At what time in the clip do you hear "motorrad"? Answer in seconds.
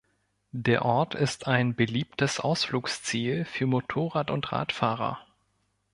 3.67-4.31